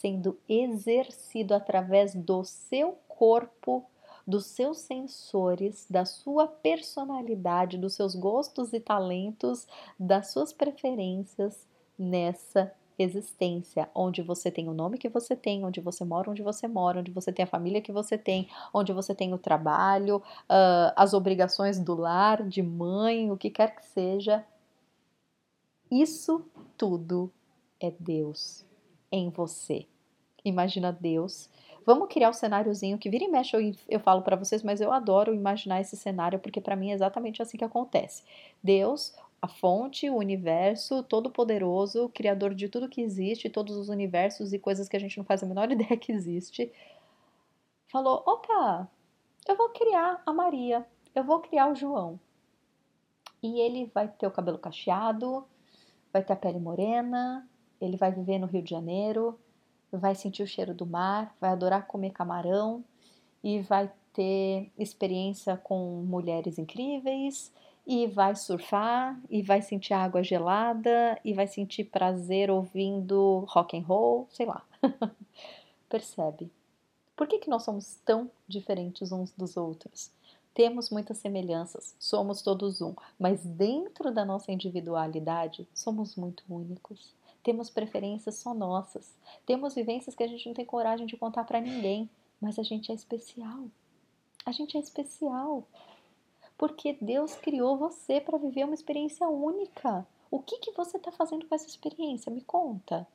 [0.00, 3.84] sendo exercido através do seu corpo,
[4.26, 9.68] dos seus sensores, da sua personalidade, dos seus gostos e talentos,
[9.98, 11.66] das suas preferências
[11.98, 16.68] nessa existência, onde você tem o nome que você tem, onde você mora, onde você
[16.68, 20.92] mora, onde você tem a família que você tem, onde você tem o trabalho, uh,
[20.96, 24.44] as obrigações do lar, de mãe, o que quer que seja.
[25.90, 26.44] Isso
[26.76, 27.32] tudo
[27.80, 28.64] é Deus
[29.10, 29.86] em você.
[30.44, 31.50] Imagina Deus.
[31.84, 34.92] Vamos criar um cenáriozinho que vira e mexe eu, eu falo para vocês, mas eu
[34.92, 38.22] adoro imaginar esse cenário porque para mim é exatamente assim que acontece.
[38.62, 44.58] Deus a fonte, o universo todo-poderoso, criador de tudo que existe, todos os universos e
[44.58, 46.70] coisas que a gente não faz a menor ideia que existe,
[47.88, 48.88] falou: opa,
[49.48, 52.20] eu vou criar a Maria, eu vou criar o João.
[53.42, 55.46] E ele vai ter o cabelo cacheado,
[56.12, 57.48] vai ter a pele morena,
[57.80, 59.38] ele vai viver no Rio de Janeiro,
[59.90, 62.84] vai sentir o cheiro do mar, vai adorar comer camarão
[63.42, 67.50] e vai ter experiência com mulheres incríveis
[67.86, 73.82] e vai surfar e vai sentir água gelada e vai sentir prazer ouvindo rock and
[73.82, 74.64] roll, sei lá.
[75.88, 76.50] Percebe?
[77.16, 80.10] Por que, que nós somos tão diferentes uns dos outros?
[80.54, 87.14] Temos muitas semelhanças, somos todos um, mas dentro da nossa individualidade somos muito únicos.
[87.42, 89.14] Temos preferências só nossas,
[89.46, 92.90] temos vivências que a gente não tem coragem de contar para ninguém, mas a gente
[92.90, 93.64] é especial.
[94.44, 95.66] A gente é especial
[96.60, 100.06] porque Deus criou você para viver uma experiência única.
[100.30, 102.30] O que, que você está fazendo com essa experiência?
[102.30, 103.08] Me conta.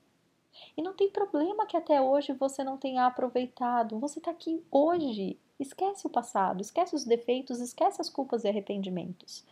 [0.75, 3.99] E não tem problema que até hoje você não tenha aproveitado.
[3.99, 5.39] Você está aqui hoje.
[5.59, 9.45] Esquece o passado, esquece os defeitos, esquece as culpas e arrependimentos.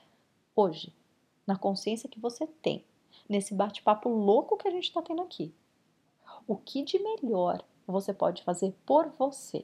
[0.55, 0.91] Hoje,
[1.45, 2.83] na consciência que você tem,
[3.29, 5.53] nesse bate-papo louco que a gente está tendo aqui.
[6.47, 9.63] O que de melhor você pode fazer por você?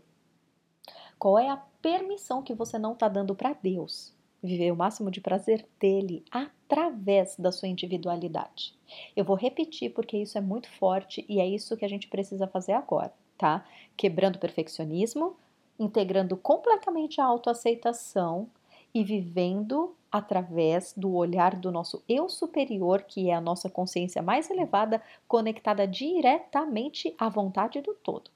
[1.18, 5.22] Qual é a permissão que você não está dando para Deus viver o máximo de
[5.22, 8.74] prazer dele através da sua individualidade.
[9.16, 12.48] Eu vou repetir porque isso é muito forte e é isso que a gente precisa
[12.48, 13.66] fazer agora, tá?
[13.98, 15.36] Quebrando o perfeccionismo,
[15.80, 18.50] integrando completamente a autoaceitação
[18.94, 24.50] e vivendo através do olhar do nosso eu superior, que é a nossa consciência mais
[24.50, 28.32] elevada, conectada diretamente à vontade do todo,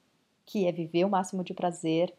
[0.46, 2.14] que é viver o máximo de prazer,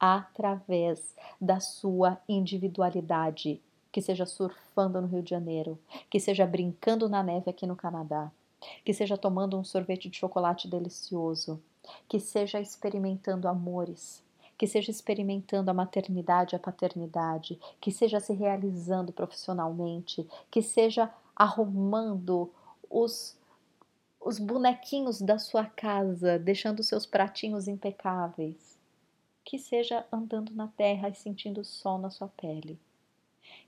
[0.00, 3.60] através da sua individualidade,
[3.92, 8.32] que seja surfando no Rio de Janeiro, que seja brincando na neve aqui no Canadá,
[8.82, 11.60] que seja tomando um sorvete de chocolate delicioso,
[12.08, 14.22] que seja experimentando amores,
[14.56, 22.50] que seja experimentando a maternidade a paternidade, que seja se realizando profissionalmente, que seja arrumando
[22.88, 23.38] os
[24.22, 28.69] os bonequinhos da sua casa, deixando seus pratinhos impecáveis
[29.50, 32.78] que seja andando na terra e sentindo o sol na sua pele.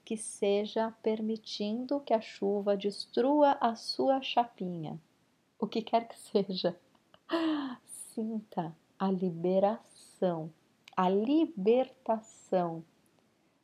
[0.04, 4.96] Que seja permitindo que a chuva destrua a sua chapinha.
[5.58, 6.78] O que quer que seja.
[7.84, 10.52] Sinta a liberação,
[10.96, 12.84] a libertação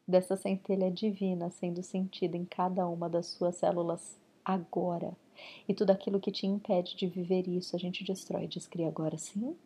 [0.04, 5.16] dessa centelha divina sendo sentida em cada uma das suas células agora.
[5.68, 9.16] E tudo aquilo que te impede de viver isso, a gente destrói e descria agora,
[9.16, 9.56] sim?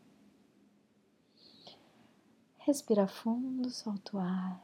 [2.64, 4.62] Respira fundo, solta o ar.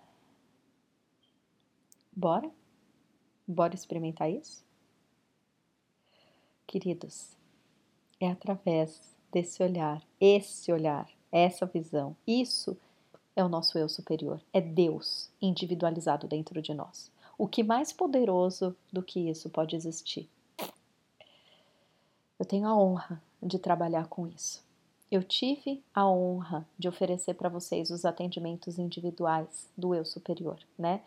[2.14, 2.48] Bora?
[3.44, 4.64] Bora experimentar isso?
[6.64, 7.36] Queridos,
[8.20, 12.76] é através desse olhar, esse olhar, essa visão, isso
[13.34, 17.10] é o nosso eu superior, é Deus individualizado dentro de nós.
[17.36, 20.30] O que mais poderoso do que isso pode existir?
[22.38, 24.67] Eu tenho a honra de trabalhar com isso.
[25.10, 31.00] Eu tive a honra de oferecer para vocês os atendimentos individuais do eu superior, né?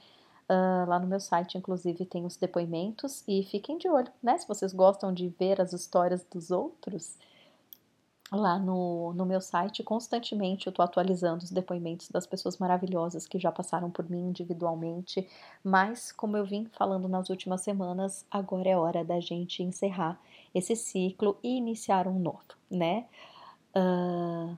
[0.50, 4.38] Uh, lá no meu site, inclusive, tem os depoimentos e fiquem de olho, né?
[4.38, 7.16] Se vocês gostam de ver as histórias dos outros,
[8.32, 13.38] lá no, no meu site, constantemente eu estou atualizando os depoimentos das pessoas maravilhosas que
[13.38, 15.28] já passaram por mim individualmente,
[15.64, 20.20] mas como eu vim falando nas últimas semanas, agora é hora da gente encerrar
[20.56, 23.06] esse ciclo e iniciar um novo, né?
[23.76, 24.58] Uh,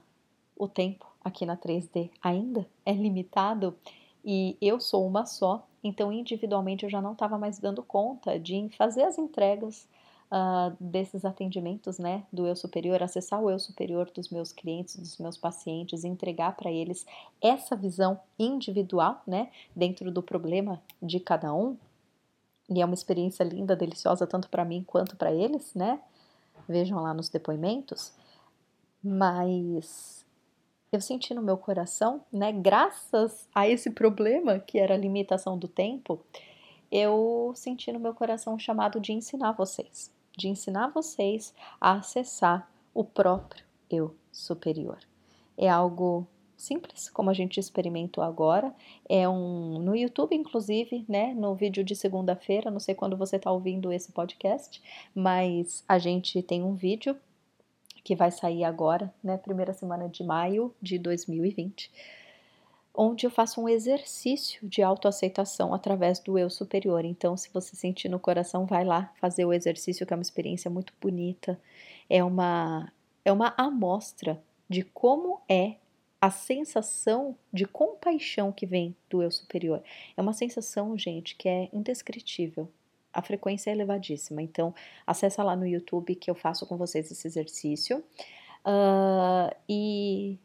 [0.57, 3.75] o tempo aqui na 3D ainda é limitado
[4.23, 8.69] e eu sou uma só, então individualmente eu já não estava mais dando conta de
[8.77, 9.87] fazer as entregas
[10.31, 15.17] uh, desses atendimentos, né, do eu superior, acessar o eu superior dos meus clientes, dos
[15.17, 17.05] meus pacientes, entregar para eles
[17.41, 21.77] essa visão individual, né, dentro do problema de cada um.
[22.69, 25.99] E é uma experiência linda, deliciosa, tanto para mim quanto para eles, né?
[26.67, 28.13] Vejam lá nos depoimentos.
[29.03, 30.25] Mas
[30.91, 35.67] eu senti no meu coração, né, graças a esse problema que era a limitação do
[35.67, 36.19] tempo,
[36.91, 42.69] eu senti no meu coração um chamado de ensinar vocês de ensinar vocês a acessar
[42.93, 44.97] o próprio eu superior.
[45.57, 48.73] É algo simples, como a gente experimentou agora.
[49.07, 51.33] É um no YouTube, inclusive, né?
[51.33, 54.81] No vídeo de segunda-feira, não sei quando você está ouvindo esse podcast,
[55.13, 57.15] mas a gente tem um vídeo
[58.03, 59.37] que vai sair agora, né?
[59.37, 61.91] Primeira semana de maio de 2020
[62.93, 67.03] onde eu faço um exercício de autoaceitação através do eu superior.
[67.03, 70.69] Então, se você sentir no coração, vai lá fazer o exercício, que é uma experiência
[70.69, 71.59] muito bonita.
[72.09, 72.91] É uma
[73.25, 75.75] é uma amostra de como é
[76.19, 79.81] a sensação de compaixão que vem do eu superior.
[80.15, 82.69] É uma sensação, gente, que é indescritível.
[83.13, 84.41] A frequência é elevadíssima.
[84.41, 84.73] Então,
[85.05, 88.03] acessa lá no YouTube que eu faço com vocês esse exercício.
[88.65, 90.37] Uh, e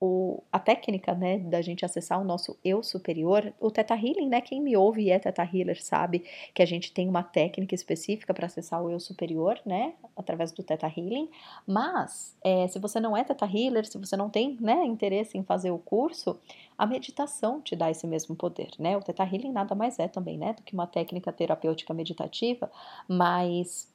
[0.00, 4.40] o, a técnica, né, da gente acessar o nosso eu superior, o Teta Healing, né,
[4.40, 8.32] quem me ouve e é Teta Healer sabe que a gente tem uma técnica específica
[8.32, 11.28] para acessar o eu superior, né, através do Teta Healing,
[11.66, 15.44] mas é, se você não é Teta Healer, se você não tem, né, interesse em
[15.44, 16.40] fazer o curso,
[16.78, 20.38] a meditação te dá esse mesmo poder, né, o Teta Healing nada mais é também,
[20.38, 22.70] né, do que uma técnica terapêutica meditativa,
[23.06, 23.92] mas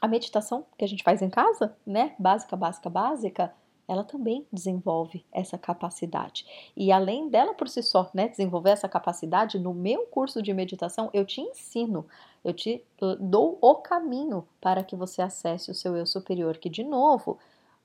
[0.00, 3.54] a meditação que a gente faz em casa, né, básica, básica, básica,
[3.90, 6.46] ela também desenvolve essa capacidade.
[6.76, 11.10] E além dela por si só, né, desenvolver essa capacidade, no meu curso de meditação
[11.12, 12.06] eu te ensino,
[12.44, 12.84] eu te
[13.18, 17.36] dou o caminho para que você acesse o seu eu superior, que de novo,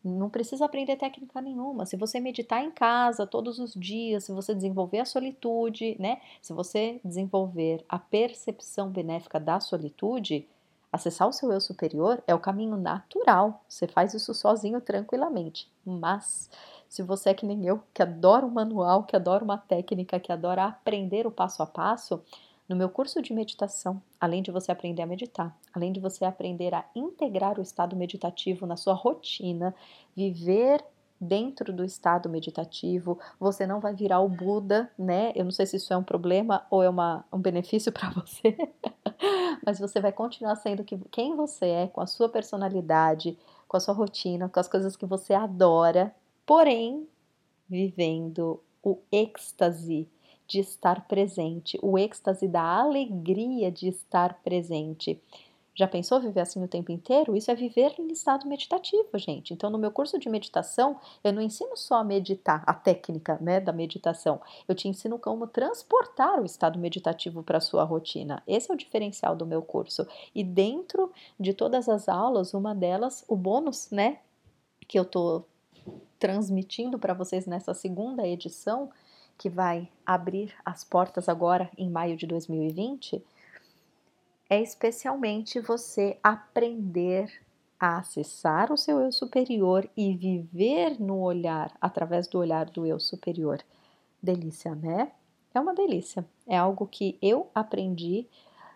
[0.04, 1.88] não precisa aprender técnica nenhuma.
[1.88, 6.22] Se você meditar em casa todos os dias, se você desenvolver a solitude, né?
[6.40, 10.48] Se você desenvolver a percepção benéfica da solitude,
[10.96, 13.66] Acessar o seu eu superior é o caminho natural.
[13.68, 15.70] Você faz isso sozinho tranquilamente.
[15.86, 16.50] Mas
[16.88, 20.32] se você é que nem eu, que adora um manual, que adora uma técnica, que
[20.32, 22.24] adora aprender o passo a passo,
[22.70, 26.74] no meu curso de meditação, além de você aprender a meditar, além de você aprender
[26.74, 29.76] a integrar o estado meditativo na sua rotina,
[30.16, 30.82] viver
[31.20, 35.34] dentro do estado meditativo, você não vai virar o Buda, né?
[35.36, 38.56] Eu não sei se isso é um problema ou é uma, um benefício para você,
[39.66, 43.94] mas você vai continuar sendo quem você é, com a sua personalidade, com a sua
[43.94, 46.14] rotina, com as coisas que você adora,
[46.46, 47.08] porém
[47.68, 50.08] vivendo o êxtase
[50.48, 55.20] de estar presente, o êxtase da alegria de estar presente.
[55.76, 57.36] Já pensou viver assim o tempo inteiro?
[57.36, 59.54] Isso é viver em estado meditativo, gente.
[59.54, 63.60] Então, no meu curso de meditação, eu não ensino só a meditar, a técnica né,
[63.60, 64.40] da meditação.
[64.70, 68.42] Eu te ensino como transportar o estado meditativo para a sua rotina.
[68.48, 70.08] Esse é o diferencial do meu curso.
[70.34, 74.20] E dentro de todas as aulas, uma delas, o bônus, né,
[74.88, 75.46] que eu estou
[76.18, 78.90] transmitindo para vocês nessa segunda edição,
[79.38, 83.22] que vai abrir as portas agora em maio de 2020
[84.50, 87.32] é especialmente você aprender
[87.80, 93.00] a acessar o seu eu superior e viver no olhar, através do olhar do eu
[93.00, 93.62] superior.
[94.22, 95.12] Delícia, né?
[95.54, 96.26] É uma delícia.
[96.48, 98.28] É algo que eu aprendi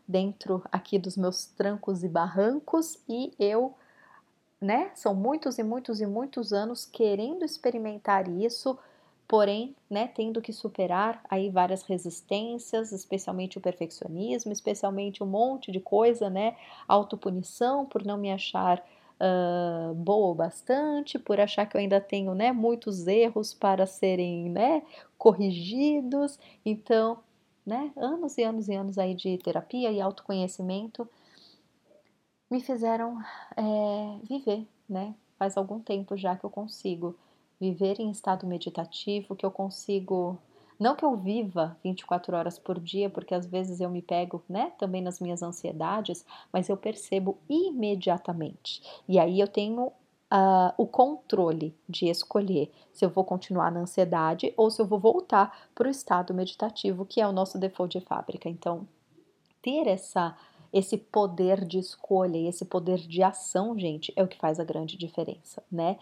[0.08, 3.74] dentro aqui dos meus trancos e barrancos e eu,
[4.60, 4.92] né?
[4.96, 8.78] São muitos e muitos e muitos anos querendo experimentar isso
[9.30, 15.80] porém, né, tendo que superar aí várias resistências, especialmente o perfeccionismo, especialmente um monte de
[15.80, 16.58] coisa, né,
[16.88, 18.84] autopunição por não me achar
[19.20, 24.50] uh, boa o bastante, por achar que eu ainda tenho, né, muitos erros para serem,
[24.50, 24.82] né,
[25.16, 26.40] corrigidos.
[26.66, 27.20] Então,
[27.64, 31.08] né, anos e anos e anos aí de terapia e autoconhecimento
[32.50, 33.20] me fizeram
[33.56, 35.14] é, viver, né?
[35.38, 37.16] Faz algum tempo já que eu consigo
[37.60, 40.38] viver em estado meditativo, que eu consigo
[40.80, 44.72] não que eu viva 24 horas por dia, porque às vezes eu me pego, né,
[44.78, 48.82] também nas minhas ansiedades, mas eu percebo imediatamente.
[49.06, 54.54] E aí eu tenho uh, o controle de escolher se eu vou continuar na ansiedade
[54.56, 58.06] ou se eu vou voltar para o estado meditativo, que é o nosso default de
[58.06, 58.48] fábrica.
[58.48, 58.88] Então,
[59.62, 60.36] ter essa
[60.72, 64.64] esse poder de escolha e esse poder de ação, gente, é o que faz a
[64.64, 65.98] grande diferença, né?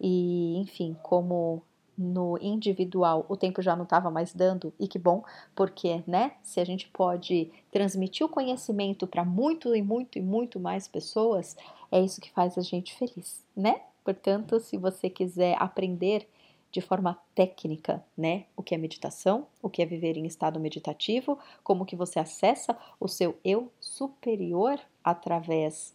[0.00, 1.62] E, enfim, como
[1.96, 5.22] no individual o tempo já não estava mais dando, e que bom,
[5.54, 10.58] porque, né, se a gente pode transmitir o conhecimento para muito e muito e muito
[10.58, 11.56] mais pessoas,
[11.92, 13.82] é isso que faz a gente feliz, né?
[14.02, 16.26] Portanto, se você quiser aprender
[16.72, 21.38] de forma técnica, né, o que é meditação, o que é viver em estado meditativo,
[21.62, 25.94] como que você acessa o seu eu superior através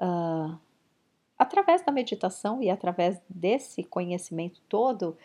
[0.00, 0.56] uh,
[1.38, 5.16] através da meditação e através desse conhecimento todo,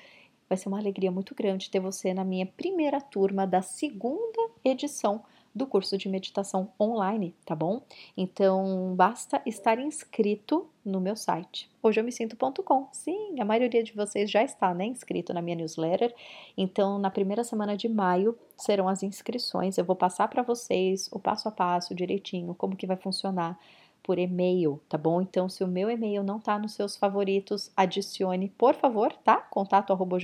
[0.47, 5.24] vai ser uma alegria muito grande ter você na minha primeira turma da segunda edição
[5.53, 7.82] do curso de meditação online, tá bom?
[8.16, 12.88] Então basta estar inscrito no meu site, hoje eu me sinto.com.
[12.91, 16.14] Sim, a maioria de vocês já está né, inscrito na minha newsletter.
[16.57, 19.78] Então, na primeira semana de maio serão as inscrições.
[19.78, 23.60] Eu vou passar para vocês o passo a passo direitinho, como que vai funcionar
[24.04, 25.22] por e-mail, tá bom?
[25.22, 29.38] Então, se o meu e-mail não tá nos seus favoritos, adicione, por favor, tá?
[29.38, 30.18] Contato arroba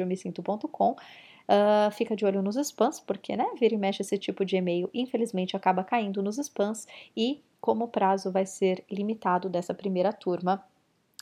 [1.47, 4.89] Uh, fica de olho nos spams, porque, né, vira e mexe esse tipo de e-mail,
[4.91, 6.87] infelizmente, acaba caindo nos spams.
[7.15, 10.65] E, como o prazo vai ser limitado dessa primeira turma,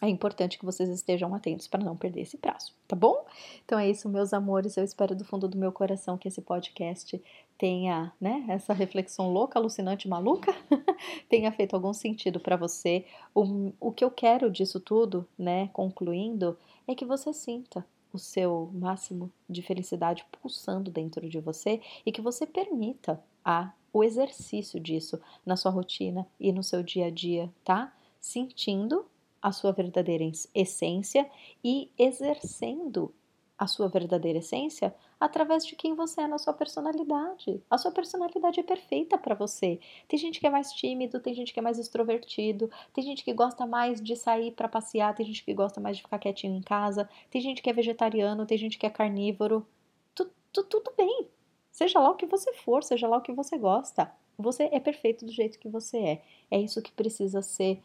[0.05, 3.25] é importante que vocês estejam atentos para não perder esse prazo, tá bom?
[3.63, 4.75] Então é isso, meus amores.
[4.75, 7.21] Eu espero do fundo do meu coração que esse podcast
[7.57, 10.53] tenha, né, essa reflexão louca, alucinante, maluca,
[11.29, 13.05] tenha feito algum sentido para você.
[13.33, 18.69] O, o que eu quero disso tudo, né, concluindo, é que você sinta o seu
[18.73, 25.19] máximo de felicidade pulsando dentro de você e que você permita a, o exercício disso
[25.45, 27.95] na sua rotina e no seu dia a dia, tá?
[28.19, 29.05] Sentindo
[29.43, 30.23] a sua verdadeira
[30.55, 31.29] essência
[31.61, 33.13] e exercendo
[33.57, 37.61] a sua verdadeira essência através de quem você é na sua personalidade.
[37.69, 39.79] A sua personalidade é perfeita para você.
[40.07, 43.33] Tem gente que é mais tímido, tem gente que é mais extrovertido, tem gente que
[43.33, 46.61] gosta mais de sair para passear, tem gente que gosta mais de ficar quietinho em
[46.61, 49.67] casa, tem gente que é vegetariano, tem gente que é carnívoro.
[50.15, 51.27] Tu, tu, tudo bem.
[51.69, 54.09] Seja lá o que você for, seja lá o que você gosta.
[54.37, 56.21] Você é perfeito do jeito que você é.
[56.49, 57.81] É isso que precisa ser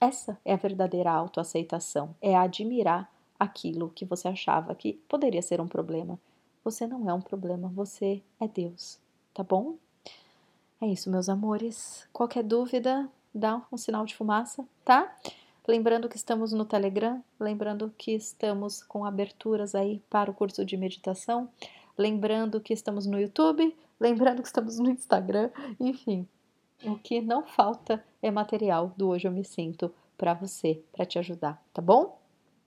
[0.00, 5.68] essa é a verdadeira autoaceitação, é admirar aquilo que você achava que poderia ser um
[5.68, 6.18] problema.
[6.64, 8.98] Você não é um problema, você é Deus,
[9.34, 9.76] tá bom?
[10.80, 12.08] É isso, meus amores.
[12.12, 15.14] Qualquer dúvida, dá um sinal de fumaça, tá?
[15.68, 20.76] Lembrando que estamos no Telegram, lembrando que estamos com aberturas aí para o curso de
[20.76, 21.48] meditação,
[21.96, 26.26] lembrando que estamos no YouTube, lembrando que estamos no Instagram, enfim,
[26.84, 31.18] o que não falta é material do Hoje Eu Me Sinto para você, para te
[31.18, 32.18] ajudar, tá bom?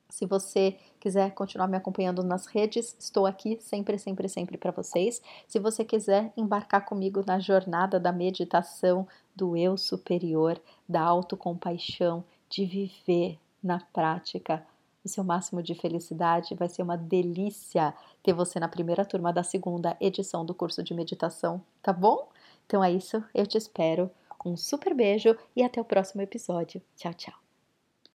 [0.09, 5.21] Se você quiser continuar me acompanhando nas redes, estou aqui sempre, sempre, sempre para vocês.
[5.47, 12.65] Se você quiser embarcar comigo na jornada da meditação, do eu superior, da autocompaixão, de
[12.65, 14.63] viver na prática
[15.03, 19.43] o seu máximo de felicidade, vai ser uma delícia ter você na primeira turma da
[19.43, 22.29] segunda edição do curso de meditação, tá bom?
[22.65, 24.09] Então é isso, eu te espero.
[24.45, 26.81] Um super beijo e até o próximo episódio.
[26.95, 27.42] Tchau, tchau.